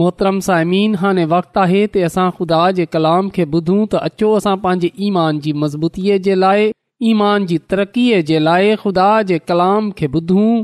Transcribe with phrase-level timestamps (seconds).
[0.00, 4.54] मोहतरम साइमिन हाणे वक़्तु आहे ते असां ख़ुदा जे कलाम खे ॿुधूं त अचो असां
[4.62, 6.70] पंहिंजे ईमान जी मज़बूतीअ जे लाइ
[7.10, 10.54] ईमान जी तरक़ीअ जे लाइ ख़ुदा जे कलाम खे ॿुधूं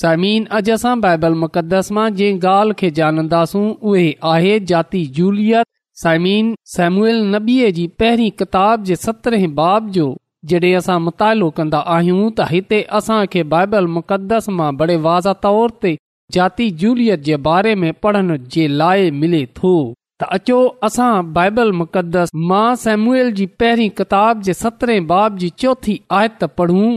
[0.00, 5.72] साइमिन अॼु असां बाइबल मुक़दस मां जंहिं ॻाल्हि खे जानंदासूं उहे आहे जाती जूलियत
[6.04, 10.08] साइमिन सेमुएल नबीअ जी पहिरीं किताब जे सतरहें बाब जो
[10.52, 15.78] जॾहिं असां मुतालो कंदा आहियूं त हिते असां खे बाइबल मुक़दस मां बड़े वाज़ तौर
[15.84, 15.94] ते
[16.32, 19.72] जाती जूलियत जे बारे में पढ़ण जे लाइ मिले थो
[20.20, 26.00] त अचो असां बाइबल मुक़दस मां सेमुएल जी पहिरीं किताब जे सत्रहं बाब जी चोथी
[26.18, 26.90] आयत पढ़ूं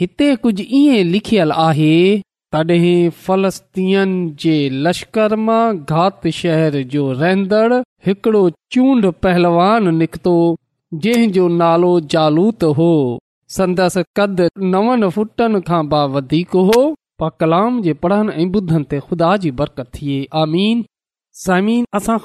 [0.00, 1.92] हिते कुझु ईअं लिखियलु आहे
[2.52, 4.12] तॾहिं फलस्तीन
[4.44, 4.56] जे
[4.86, 10.36] लश्कर मां घात शहर जो रहंदड़ हिकिड़ो चूंड पहलवान निकितो
[11.02, 12.90] जंहिं जो नालो जालूत हो
[13.58, 16.80] संदसि कदु नव फुटनि खां ब वधीक हो
[17.20, 20.82] पा कलाम जे पढ़नि ऐं ॿुधनि ते खुदा जी बरकत थिए आमीन
[21.42, 22.16] साइमिन असां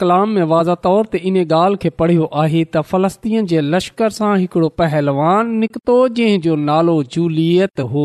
[0.00, 4.32] कलाम में वाज़ा तौर ते इन ॻाल्हि खे पढ़ियो आहे त फलस्तीन जे लश्कर सां
[4.42, 5.96] हिकड़ो पहलवान निकतो
[6.70, 8.04] नालो जूलियत हो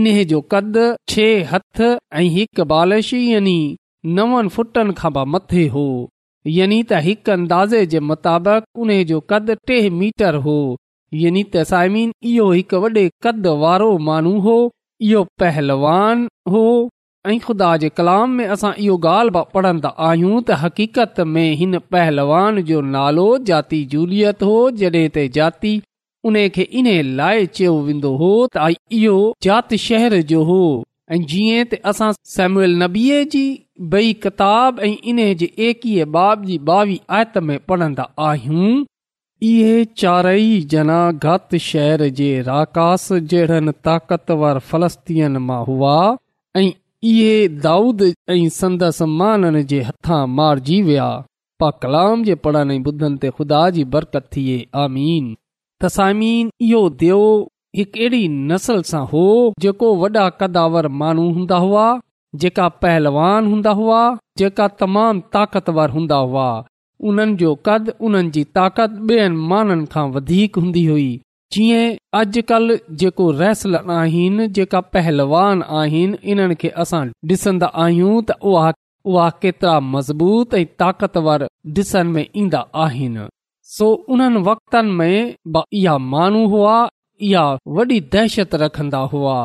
[0.00, 0.78] इन्हे जो कद
[1.14, 1.80] कदु हथ
[2.20, 3.76] ऐं हिकु बालश य
[4.12, 5.84] युटन खां मथे हो
[6.56, 10.56] यनी त हिकु अंदाज़े जे मुताबिक़ उन्हे जो कद टे मीटर हो
[11.24, 14.56] यनी त साइमिन इहो हिकु वॾे कद वारो माण्हू हो
[15.02, 16.60] इहो पहलवान हो
[17.30, 22.60] ऐं ख़ुदा जे कलाम में असां इहो ॻाल्हि पढ़ंदा आहियूं त हक़ीक़त में हिन पहलवान
[22.68, 25.72] जो नालो जाती जूलियत हो जड॒हिं त जाति
[26.30, 30.60] उन खे इन्हे लाइ चयो वेंदो हो त इहो शहर जो हो
[31.16, 33.44] ऐं जीअं त असां सॅम्युल नबीअ जी
[33.96, 38.74] बई किताब ऐं इन जे एकवीह बाब जी ॿावीह आयत में पढ़ंदा आहियूं
[39.42, 45.96] इहे चारई जना गत शहर जे राकास जहिड़नि ताक़तवर फ़लस्तीन फलस्तियुनि हुआ
[46.56, 46.70] ऐं
[47.10, 49.06] इहे दाऊद ऐं
[50.36, 51.08] मारिजी विया
[51.60, 55.34] पा कलाम जे पढ़ण ऐं ॿुधनि ते ख़ुदा जी बरकत थिए आमीन
[55.84, 57.20] तसामीन इहो दियो
[57.76, 59.26] हिकु अहिड़ी नसल सां हो
[59.66, 61.84] जेको वॾा कदावर माण्हू हूंदा हुआ
[62.44, 64.00] जेका पहलवान हूंदा हुआ
[64.42, 66.48] जेका तमामु ताक़तवर हूंदा हुआ
[67.08, 71.08] उन्हनि जो कदु उन्हनि जी ताक़त ॿियनि माननि खां वधीक हूंदी हुई
[71.52, 78.72] जीअं अॼुकल्ह जेको रेसल आहिनि जेका पहलवान आहिनि इन्हनि खे असां ॾिसंदा आहियूं त उहा
[79.12, 81.42] उहा केतिरा मज़बूत ऐं ताक़तवर
[81.78, 83.28] ॾिसण में ईंदा आहिनि
[83.76, 84.74] सो उन्हनि वक़्त
[86.14, 86.76] माण्हू हुआ
[87.28, 87.44] इहा
[87.76, 89.36] वॾी दहशत रखंदा हुआ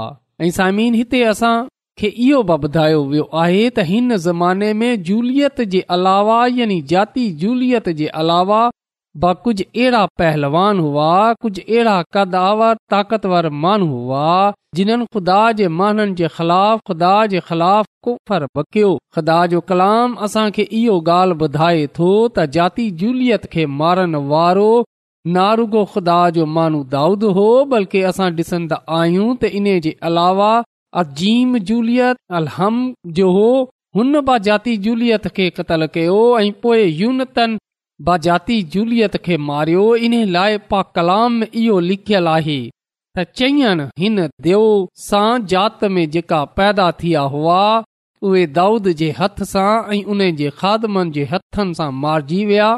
[0.41, 1.55] ऐं साइमीन हिते असां
[2.01, 7.25] खे इहो बि ॿुधायो वियो आहे त हिन ज़माने में जूलियत जे अलावा यानी जाती
[7.41, 8.61] जूलियत जे अलावा
[9.17, 11.09] ब कुझु अहिड़ा पहलवान हुआ
[11.45, 15.67] कुझु अहिड़ा ताक़तवर माण्हू हुआ जिन्हनि ख़ुदा जे
[16.39, 17.41] ख़िलाफ़ ख़ुदा जे
[18.07, 23.65] कुफर कयो ख़ुदा जो कलाम असां खे इहो ॻाल्हि ॿुधाए थो त जाती झूलियत खे
[23.83, 24.69] मारण वारो
[25.37, 30.51] नारुगो ख़ुदा जो माण्हू दाऊद हो बल्कि असां ॾिसंदा आहियूं त इन जे अलावा
[30.99, 32.77] अजीम झूलियत अलहम
[33.17, 33.45] जो हो
[33.95, 37.57] हुन बाज़ाती जूलियत खे क़त्ल कयो ऐं पोए यूनतन
[38.09, 42.59] बाज़ाती जूलियत खे मारियो इन लाइ पा कलाम इहो लिखियलु आहे
[43.17, 44.63] त चयनि हिन देओ
[45.07, 47.59] सां जात में जेका पैदा थिया हुआ
[48.29, 52.71] उहे दाऊद जे हथ सां ऐं उन जे खादमनि जे हथनि सां मारिजी विया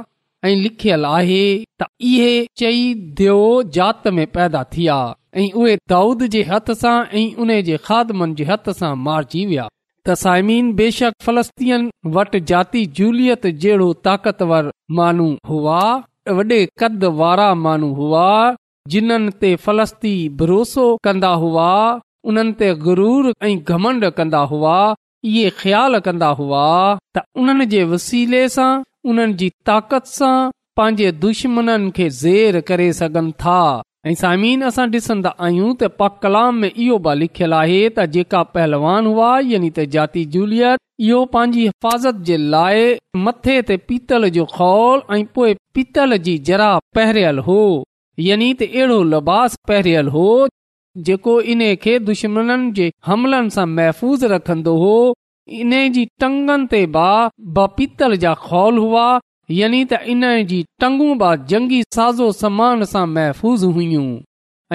[0.45, 1.43] ऐ लिखियल आहे
[1.81, 2.31] त इहे
[2.62, 2.79] चई
[3.19, 3.35] देओ
[3.75, 4.97] जात में पैदा थिया
[5.43, 9.67] ऐ दाऊद जे हथ सां ऐं उन जे ख़ात सां मारजी विया
[10.05, 10.57] त साइमी
[11.27, 11.77] फलस्तीय
[12.17, 14.69] वटि जाती झूलियत जहिड़ो ताक़तवर
[15.00, 18.27] वॾे कद वारा मानू हुआ
[18.93, 21.69] जिन्हनि ते फलस्ती भरोसो कंदा हुआ
[22.31, 24.77] उन ते गरूर ऐं घमंड कंदा हुआ
[25.33, 26.67] इहे ख़्याल कंदा हुआ
[27.17, 28.71] त उन्हनि जे वसीले सां
[29.12, 30.36] उन्हनि जी ताक़त सां
[30.77, 32.10] पंहिंजे दुश्मन खे
[33.00, 33.60] सघनि था
[34.07, 39.05] ऐं साइमीन असां ॾिसंदा आहियूं त कलाम में इहो बि लिखियलु आहे त जेका पहलवान
[39.12, 40.79] हुआ यानी त जाती जूलियत
[41.10, 42.83] इहो पंहिंजी हिफ़ाज़त जे लाइ
[43.27, 47.60] मथे ते पीतल जो खौल ऐं पोइ पीतल जी जरा पहिरियल हो
[48.27, 50.27] यानी त अहिड़ो लिबास पहिरियल हो
[51.12, 54.95] जेको इन खे दुश्मन जे हमलनि सां महफ़ूज़ रखंदो हो
[55.51, 59.07] इन जी टंगनि ते ब पीतल जा खौल हुआ
[59.51, 64.05] यानी त इन जी टंगूं बि जंगी साज़ो समान सां महफ़ूज़ हुयूं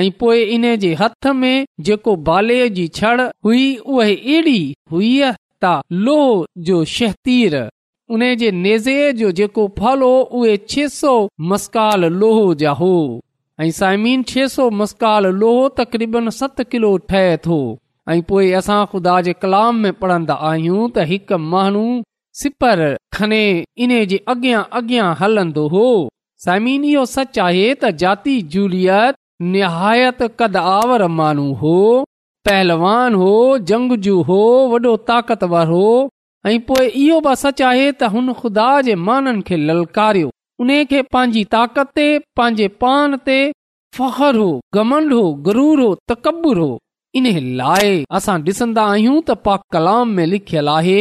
[0.01, 5.15] ऐं पोइ इन जे हथ में जेको बाले जी छड़ हुई उहे अहिड़ी हुई
[5.65, 5.73] त
[6.09, 7.57] लोह जो शहतीर
[8.17, 11.15] उन जे नेज़े जो जेको फल हो उहे छह सौ
[11.53, 12.93] मस्काल लोहो जा हो
[13.61, 17.59] ऐं साइमीन छह सौ मस्काल लोहो तकरीबन सत किलो ठहे थो
[18.13, 21.83] ऐं पोएं असां खुदा जे कलाम में पढ़ंदा आहियूं त हिकु माण्हू
[22.43, 22.81] सिपर
[23.17, 23.41] खने
[23.87, 25.83] इन जे अॻियां अॻियां हलंदो हो
[26.45, 29.19] साइमिन इहो सच आहे त जाती झूलियत
[29.57, 31.75] निहायत कदावर मानू हो
[32.49, 33.35] पहलवान हो
[33.73, 34.39] जंगजू हो
[34.73, 35.85] वॾो ताक़तवर हो
[36.53, 40.33] ऐं पोए इहो बि सच आहे त हुन ख़ुदा जे माननि खे ललकारियो
[40.65, 42.09] उन खे पंहिंजी ताक़त ते
[42.41, 43.39] पंहिंजे पान ते
[44.03, 46.73] फ़ख्र हो गमंड हो गरूर हो तकबुर हो
[47.17, 47.27] इन
[47.61, 51.01] लाइ असां डि॒संदा आहियूं त कलाम में लिखियल आहे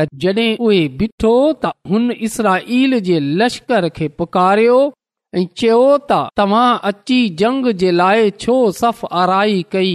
[0.00, 1.32] ॿिठो
[1.64, 4.76] त हुन इसरा इल्कर खे पुकारियो
[5.36, 9.90] ऐं चयो जंग जे लाइ छो सफ़ आराई कई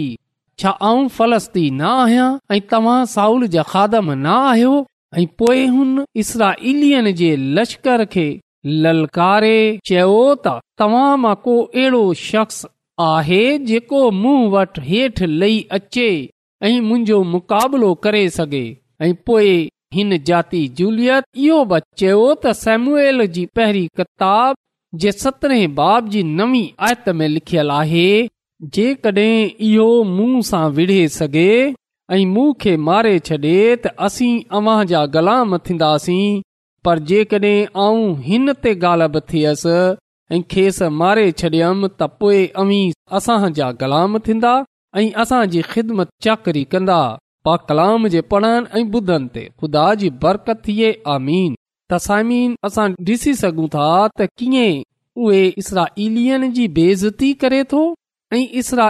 [0.59, 4.75] छा आऊं फलस्ती न आहियां ऐं तव्हां साउल जा खादम न आहियो
[5.17, 6.53] ऐं पोए हुन इसरा
[7.23, 8.27] जे लश्कर खे
[8.85, 9.57] ललकारे
[9.89, 10.13] चयो
[10.45, 12.65] त तव्हां मां को अहिड़ो शख्स
[13.01, 16.09] आहे जेको मूं वटि हेठि लही अचे
[16.63, 18.63] ऐं मुंहिंजो मुकाबिलो करे सघे
[19.01, 24.55] ऐं पोइ हिन जाती जूलियत इहो बि चयो त सेम्युएल जी पहिरीं किताब
[25.03, 28.05] जे सतरहें बाब जी नवी आयत में लिखियलु आहे
[28.77, 31.49] जेकॾहिं इहो मूं सां विढ़े सघे
[32.11, 32.47] ऐं मूं
[32.89, 36.25] मारे छॾे त असीं अव्हां जा गलाम थींदासीं
[36.85, 37.57] पर जेकॾहिं
[37.87, 39.75] आऊं हिन ते गाल थियसि
[40.31, 43.27] ऐं खेसि मारे छडियमि त पोइ अमीस
[43.57, 44.51] जा ग़लाम थींदा
[44.99, 46.99] ऐं असांजी ख़िदमत चाकरी कंदा
[47.45, 51.55] पा कलाम जे पढ़नि ऐं ॿुधनि ते खुदा जी बरकत थिए आमीन
[51.91, 53.89] तसामीन असां ॾिसी सघूं था
[54.19, 54.83] त कीअं
[55.23, 55.85] उहे इसरा
[56.57, 57.81] जी बेज़ती करे थो
[58.33, 58.87] ऐं इसरा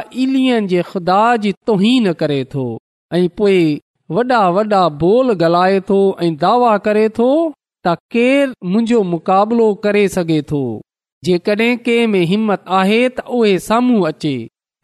[0.74, 2.66] जे ख़ुदा जी तोहीन करे थो
[3.16, 3.60] ऐं पोए
[4.18, 7.28] वॾा वॾा बोल गलाए थो ऐं दावा करे थो
[7.88, 10.63] त केरु मुंहिंजो मुकाबिलो करे सघे थो
[11.25, 14.34] जेकॾहिं कंहिं में हिमत आहे त उहे साम्हूं अचे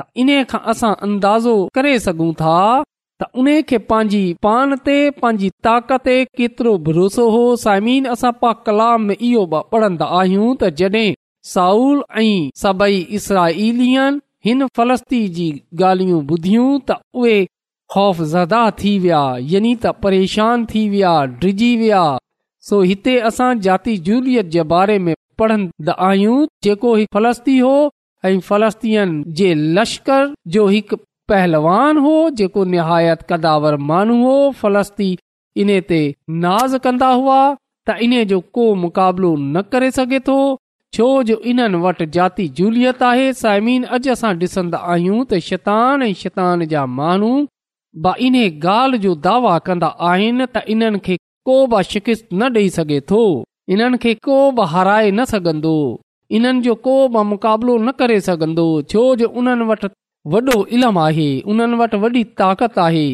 [0.02, 2.60] त इन खां असां अंदाज़ो करे सघूं था
[3.20, 8.52] त उन खे पंहिंजी पान ते पंहिंजी ताक़त ते केतिरो भरोसो हो साइमीन असां पा
[8.70, 11.18] कलाम में इहो पढ़ंदा आहियूं त जॾहिं
[11.54, 15.50] साउल ऐं सभई इसराईलियन हिन फलस्ती जी
[15.86, 17.38] ॻाल्हियूं ॿुधियूं त उहे
[17.94, 22.04] ख़ौफ़ ज़दा थी विया यानी त परेशान थी विया डिॼी विया
[22.70, 27.74] सो हिते असां जाती जूलियत जे बारे में पढ़ंदा आहियूं जेको फलस्ती हो
[28.30, 29.06] ऐं फलस्तीअ
[29.40, 30.96] जे लश्कर जो हिकु
[31.34, 35.10] पहलवान हो जेको निहायत कदावर माण्हू हो फलस्ती
[35.64, 36.00] इन ते
[36.46, 37.40] नाज़ कंदा हुआ
[37.88, 40.36] त इन जो को मुक़ाबिलो न करे सघे थो
[40.98, 46.14] छो जो इन्हनि वटि जाती झूलियत आहे साइमीन अॼु असां डि॒सन्दा आहियूं त शैतान ऐं
[46.24, 47.32] शैतान जा माण्हू
[48.06, 51.18] ब इन्हे ॻाल्हि जो दावा कंदा आहिनि त इन्हनि खे
[51.52, 53.24] को बि शिकिस्त न ॾेई सघे थो
[53.74, 55.74] इन्हनि खे को बि हाराए न सघंदो
[56.38, 59.88] इन्हनि जो को बि मुक़ाबलो न करे सघंदो छो जो उन्हनि वटि
[60.34, 63.08] वॾो इल्मु आहे उन्हनि वटि वॾी ताक़त आहे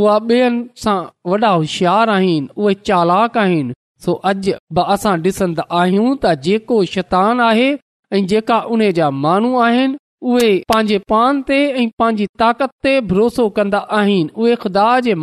[0.00, 0.96] उहा ॿियनि सां
[1.30, 4.54] वॾा होशियार आहिनि उहे चालाक आहिनि सो अॼु
[4.94, 7.68] असां ॾिसंदा आहियूं त जेको शैतान आहे
[8.16, 9.96] ऐं जेका उन जा माण्हू आहिनि
[10.32, 11.60] उहे पंहिंजे पान ते
[12.02, 15.14] पंहिंजी ताकत ते भरोसो कन्दा आहिनि उहे ख़ुदा जे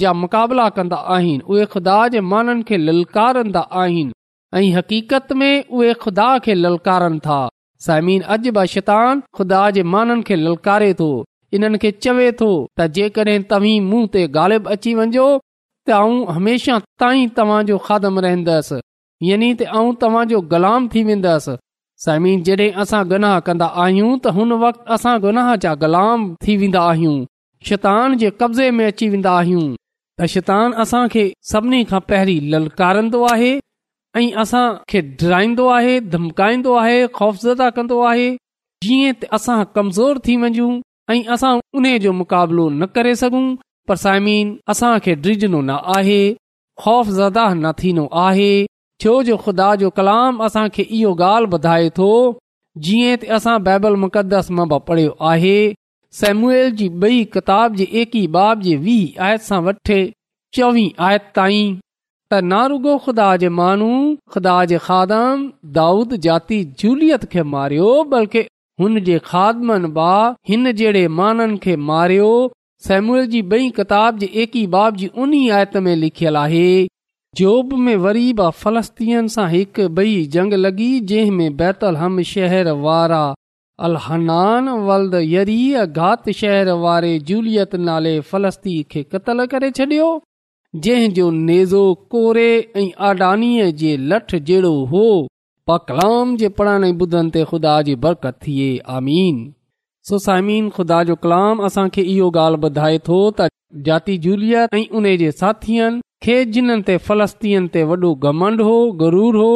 [0.00, 6.26] जा मुक़ाबला कंदा आहिनि उहे खुदा जे माननि खे ललकारंदा आहिनि हक़ीक़त में उहे खुदा
[6.44, 7.38] खे ललकारनि था
[7.86, 11.12] साइमीन शैतान ख़ुदा जे माननि खे ललकारे थो
[11.54, 15.26] इन्हनि चवे थो त जेकॾहिं तव्हीं मुंहं ते ग़ालिब अची वञिजो
[15.86, 18.80] त आऊं हमेशह ताईं तव्हांजो खादम रहंदसि
[19.30, 21.56] यानी त आऊं तव्हांजो ग़ुलाम थी वेंदसि
[22.04, 26.82] साइमिन जॾहिं असां गुनाह कंदा आहियूं त हुन वक़्ति असां गुनाह जा ग़ुलाम थी वेंदा
[26.92, 27.18] आहियूं
[27.68, 29.62] शैतान जे कब्ज़े में अची वेंदा आहियूं
[30.18, 33.50] त शैतान असां खे सभिनी खां पहिरीं ललकारींदो आहे
[34.20, 34.62] ऐं असां
[34.92, 37.46] खे डराईंदो आहे धमकाईंदो आहे ख़ौफ़
[37.80, 38.28] कंदो आहे
[38.86, 40.70] जीअं त असां कमज़ोर थी वञूं
[41.16, 43.44] ऐं असां उन जो मुक़ाबलो न करे सघूं
[43.88, 46.22] पर साइमीन असां खे डिझनो न आहे
[47.64, 48.52] न थींदो आहे
[49.04, 52.10] छो जो ख़ुदा जो कलाम असां खे इहो ॻाल्हि ॿुधाए थो
[52.88, 53.58] जीअं त असां
[54.06, 55.56] मुक़दस मां पढ़ियो आहे
[56.18, 58.94] सेमुएल जी बई किताब जे एकी बाब जी वी
[59.26, 60.12] आयत
[60.56, 61.68] चोवीह आयत ताईं
[62.32, 63.26] त नारुगो ख़ुदा
[64.34, 64.56] ख़ुदा
[64.88, 65.44] खादम
[65.78, 68.42] दाऊद जूलियत नारूगो बल्कि
[68.82, 69.20] हुन जे
[70.50, 72.32] हिन जाननि खे मारियो
[72.88, 76.66] सेमुएल जी बई किताब जे एकी बाब जी उन्ही आयत में लिखियलु आहे
[77.42, 78.28] जोब में वरी
[78.64, 82.02] फ़लस्तीन सां हिकु बई जंग लॻी जंहिं में बैतल
[82.34, 83.22] शहर वारा
[83.86, 84.66] अलहनान
[85.32, 85.58] यरी
[85.98, 90.08] घात शहर वारे जूलियत नाले फलस्ती खे क़तलु करे छडि॒यो
[90.86, 91.80] जंहिं जो नेज़ो
[92.14, 95.04] कोरेड़ो हो
[95.70, 96.82] पकलाम
[97.52, 99.40] ख़ुदा जी बरकत थिए आमीन
[100.10, 103.48] सोसाइमीन खुदा जो कलाम असांखे इहो ॻाल्हि ॿुधाए थो त
[103.88, 105.88] जाती जूलियत ऐं उन जे साथीअ
[106.26, 109.50] खे जिन्हनि ते फ़लस्तीअ ते वॾो घमंड हो गरु हो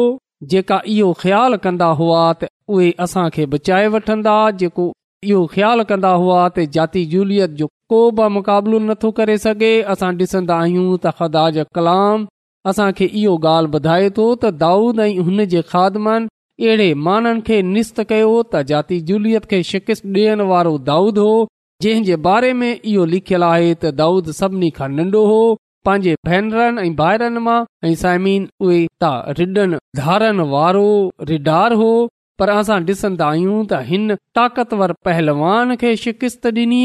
[0.53, 4.85] जेका इहो ख़्यालु कंदा हुआ त उहे असां खे बचाए वठंदा जेको
[5.31, 10.09] इहो ख़्यालु कंदा हुआ त जाती जूलियत जो को बि मुक़ाबिलो नथो करे सघे असां
[10.21, 12.25] ॾिसंदा आहियूं त ख़दा जा कलाम
[12.71, 18.01] असांखे इहो ॻाल्हि ॿुधाए थो त दाऊद ऐं हुन जे खादमनि अहिड़े माननि खे निस्त
[18.13, 21.35] कयो त जाती जूलियत खे शिकिस्त ॾियण वारो दाऊद हो
[21.85, 25.39] जंहिं जे बारे में इहो लिखियलु आहे त दाऊद सभिनी खां नंढो हो
[25.89, 30.85] पंहिंजे भेनरनि ऐं भाइरनि मां ऐं साइमीन उहे त धारनि वारो
[31.33, 31.89] रिडार हो
[32.39, 36.79] पर असां ॾिसंदा आहियूं त हिन ताक़तवर पहलवान खे शिकिस्त ॾिनी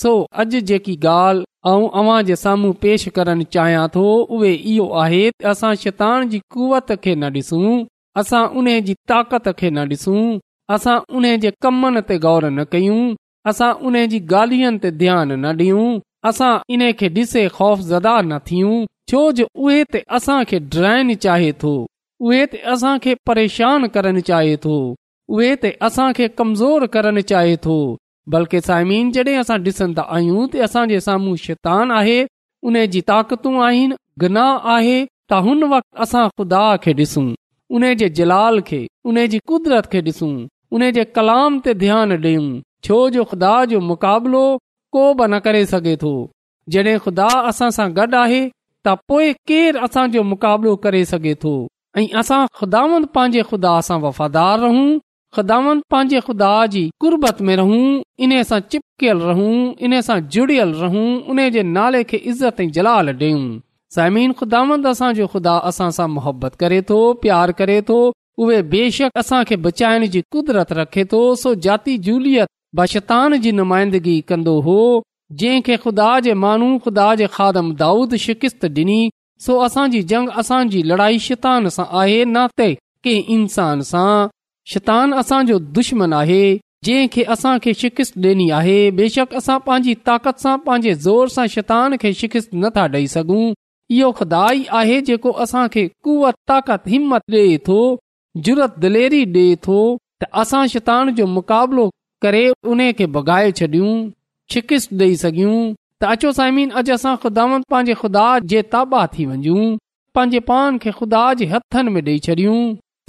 [0.00, 4.04] सो अॼु जेकी ॻाल्हि आऊं अव्हां जे साम्हूं पेश करणु चाहियां थो
[4.38, 7.76] उहे इहो आहे असां शैतान जी कुवत खे न ॾिसूं
[8.22, 10.22] असां उन जी ताक़त खे न ॾिसूं
[10.76, 13.00] असां उन जे कमनि ते ग़ौर न कयूं
[13.52, 15.88] असां उन जी ॻाल्हियुनि ते ध्यानु न ॾियूं
[16.32, 17.44] असां इन खे ॾिसे
[18.32, 18.74] न थियूं
[19.10, 21.76] छो जो उहे त चाहे थो
[22.20, 24.72] उहे असांखे परेशान करणु चाहे थो
[25.36, 27.76] उहे त असांखे कमज़ोर करणु चाहे थो
[28.32, 32.18] बल्कि साइमीन जॾहिं असां ॾिसंदा आहियूं त असांजे साम्हूं शैतान आहे
[32.66, 34.98] उन जी ताकतूं आहिनि गनाह आहे
[35.30, 40.34] त हुन वक़्तु असां ख़ुदा खे जलाल खे उन जी कुदरत खे ॾिसूं
[40.76, 42.48] उन जे कलाम ते ध्यानु ॾियूं
[42.88, 44.44] छो जो ख़ुदा जो मुक़ाबिलो
[44.96, 46.12] को न करे सघे थो
[46.72, 48.42] जॾहिं ख़ुदा असां सां गॾु आहे
[48.84, 51.54] त पोइ केरु असांजो मुकाबलो करे सघे थो
[51.98, 54.88] ऐं असां ख़ुदांद पंहिंजे ख़ुदा सां वफ़ादार रहूं
[55.36, 57.80] ख़ुदावंद पंहिंजे खुदा जी कुर्बत में रहूं
[58.26, 59.56] इन सां चिपकियल रहूं
[59.88, 63.40] इन सां जुड़ियल रहूं उन जे नाले खे इज़त ऐं जलाल ॾेऊ
[63.96, 67.98] समीन ख़ुदावंद असांजो ख़ुदा असां सां मुहबत करे थो प्यार करे थो
[68.46, 74.16] उहे बेशक असां खे बचाइण जी कुदरत रखे थो सो जाती जूलियत बशतान जी नुमाइंदगी
[74.32, 74.80] कंदो हो
[75.42, 79.00] जंहिं ख़ुदा जे माण्हू ख़ुदा जे खादम दाऊद शिकिस्त ॾिनी
[79.44, 82.68] सो असांजी जंग असांजी लड़ाई शैतान सां आहे न त
[83.04, 84.26] के इंसान सां
[84.72, 86.40] शैतान असांजो दुश्मन आहे
[86.86, 91.46] जंहिं खे असां खे शिकिस्त ॾिनी आहे बेशक असां पंहिंजी ताक़त सां पंहिंजे ज़ोर सां
[91.54, 93.46] शैतान खे शिकिस्त नथा ॾेई सघूं
[93.98, 97.78] इहो खुदा ई आहे जेको असां खे कुवत ताक़त हिमत ॾे थो
[98.48, 99.80] जुरत दिलेरी दिले थो
[100.20, 101.88] त असां शैतान जो मुक़ाबिलो
[102.26, 103.96] करे उन खे भॻाए छॾियूं
[104.56, 105.58] शिकिस्त ॾेई सघियूं
[106.02, 109.64] त अचो साईमिन अॼु असां ख़ुदावंत पंहिंजे ख़ुदा जे ताबा थी वञूं
[110.14, 112.60] पंहिंजे पान खे ख़ुदा जे ॾेई छॾूं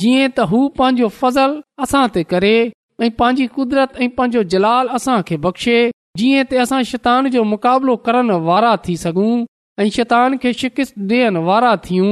[0.04, 1.52] जीअं त हू पंहिंजो फज़ल
[1.86, 5.78] असां ते करे ऐं पंहिंजी कुदरत ऐं पंहिंजो जलाल असांखे बख़्शे
[6.22, 9.32] जीअं असां शैतान जो मुक़ाबिलो करण वारा थी सघूं
[9.84, 12.12] ऐं शैतान खे शिकिस्त ॾियण वारा थियूं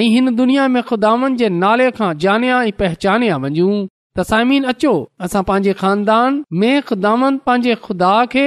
[0.00, 3.74] ऐं हिन दुनिया में ख़ुदावन वन जे नाले खां जानिया ऐं पहचान्या वञूं
[4.18, 4.94] त साइमिन अचो
[5.26, 8.46] असां पंहिंजे ख़ानदान में ख़ुदावन पंहिंजे ख़ुदा खे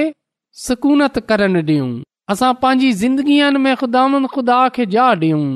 [0.60, 1.14] सुकूनत
[2.32, 4.00] असां पंहिंजी ज़िंदगीअ में ख़ुदा
[4.34, 5.46] ख़ुदा खे जयूं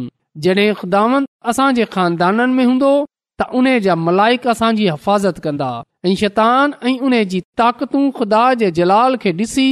[0.47, 2.93] जॾहिं ख़ुदानि में हूंदो
[3.41, 5.69] त उन जा मलाइक असांजी हिफ़ाज़त कंदा
[6.07, 9.69] ऐं शैतान ऐं उन जी ताकतूं ख़ुदा जे जलाल खे ॾिसी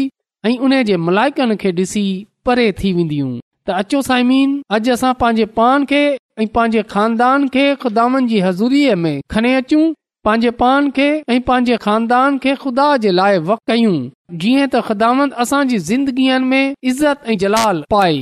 [0.47, 2.05] ऐं उन जे मलाइकनि खे ॾिसी
[2.47, 7.67] परे थी वेंदियूं त अचो साइमीन अॼु असां पंहिंजे पान खे ऐं पंहिंजे ख़ानदान खे
[7.85, 9.85] ख़ुदानि जी हज़ूरीअ में खणी अचूं
[10.25, 13.97] पंहिंजे पान खे ऐं पंहिंजे ख़ानदान खे खुदा जे लाइ वक कयूं
[14.45, 18.17] जीअं त ख़िदामंद असांजी ज़िंदगीअ में इज़त ऐं जलाल पाए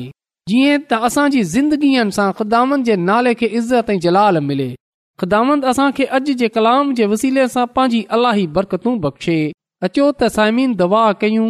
[0.53, 4.67] जीअं त असांजी ज़िंदगीअ सां ख़ुदिंद जे नाले खे इज़त ऐं जलाल मिले
[5.25, 9.39] ख़िदामंद असां खे अॼु जे कलाम जे वसीले सां पंहिंजी अलाही बरकतू बख़्शे
[9.91, 11.49] अचो त साइमीन दवा कयूं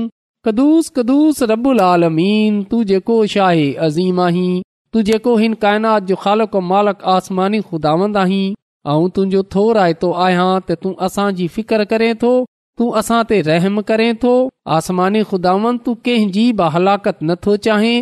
[0.48, 4.48] कदुस कदुस रबुल आलमीन तू जेको अज़ीम आहीं
[4.92, 8.44] तू जेको हिन काइनात जो ख़ालक मालक आसमानी ख़ुदांद आहीं
[8.90, 12.30] आऊं तुंहिंजो थो रायतो आहियां त तूं असांजी फिकर करें थो
[12.78, 14.32] तूं असां ते रहम करें थो
[14.76, 17.92] आसमानी खुदावन तूं कंहिंजी बि हलाकत नथो चाहे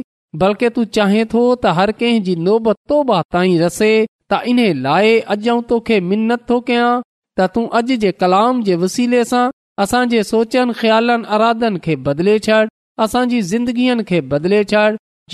[0.42, 3.90] बल्कि तूं चाहे थो त हर कंहिंजी नोबत तोबा ताईं रसे
[4.32, 8.76] त इन्हे लाइ अॼु ऐं तोखे मिनत थो कयां त तूं अॼु जे कलाम जे
[8.84, 9.42] वसीले सां
[9.86, 12.64] असांजे सोचनि ख्यालनि अरादनि खे बदिले छॾ
[13.04, 14.84] असांजी ज़िंदगीअ खे बदिले छॾ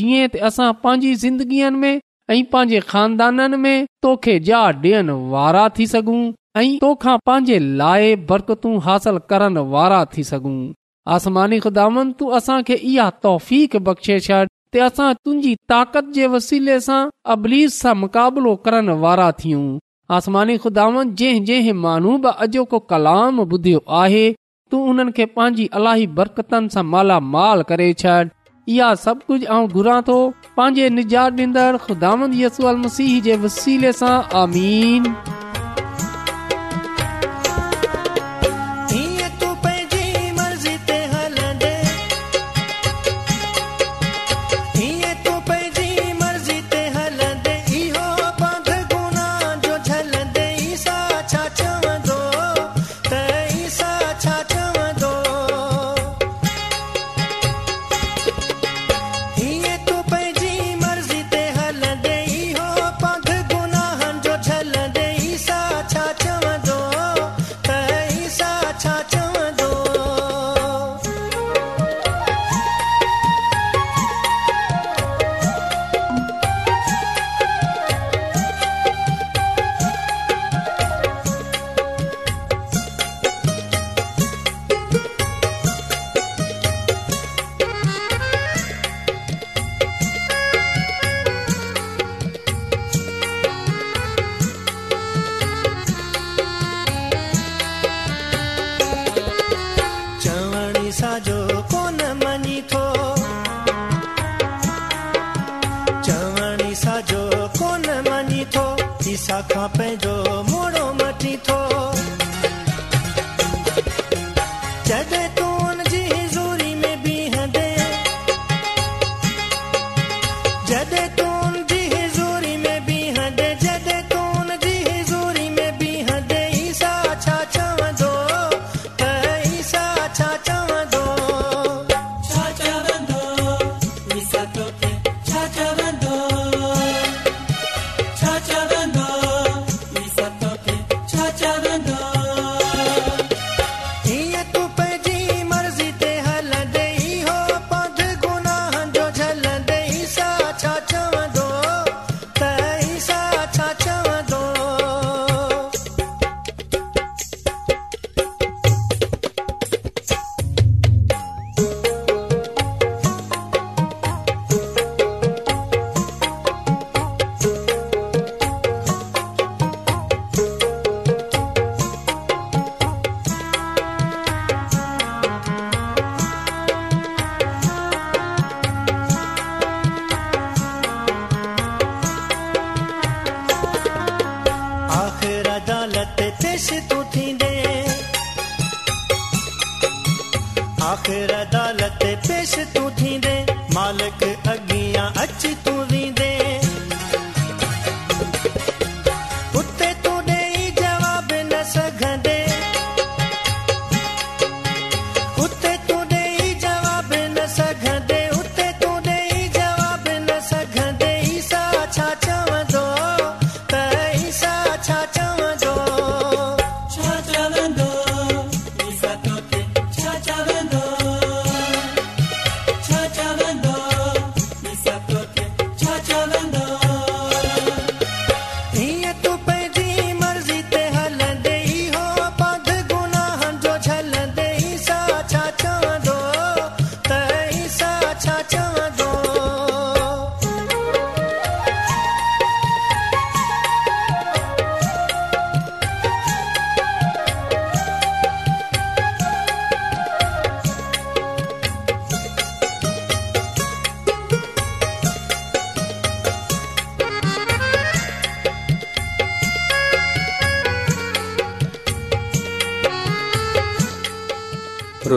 [0.01, 1.95] जीअं त असां पंहिंजी ज़िंदगीअ में
[2.31, 6.23] ऐं पंहिंजे खानदाननि में तोखे जा ॾियण वारा थी सघूं
[6.61, 10.57] ऐं तोखा पंहिंजे लाइ बरकतूं हासिल करण वारा थी सघूं
[11.15, 13.53] आसमानी खुदावन तूं असांखे इहा तौफ़
[13.89, 14.41] बख़्शे छॾ
[14.73, 17.01] ते असां तुंहिंजी ताक़त जे वसीले सां
[17.35, 19.63] अबलीस सां मुक़ाबिलो करण वारा थियूं
[20.17, 24.27] आसमानी खुदावन जंहिं जंहिं माण्हू बि अॼोको कलाम ॿुधियो आहे
[24.71, 28.19] तू उन्हनि खे पंहिंजी अलाही बरकतनि सां मालामाल करे छॾ
[28.75, 30.17] इहा सभु कुझु ऐं घुरां थो
[30.57, 32.15] पंहिंजे निजात ॾींदड़ ख़ुदा
[32.83, 35.07] मसीह जे वसीले सां आमीन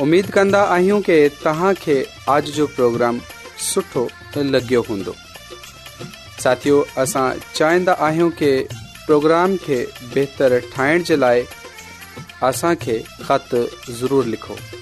[0.00, 2.00] उमेद कि
[2.34, 3.20] آج جو जो प्रोग्राम
[3.72, 4.06] सुठो
[4.50, 5.14] लॻियो हूंदो
[6.42, 7.28] साथियो असां
[8.42, 8.52] कि
[9.06, 11.38] प्रोग्राम खे बहितरु ठाहिण जे लाइ
[12.42, 13.50] خط
[13.98, 14.81] ضرور ज़रूरु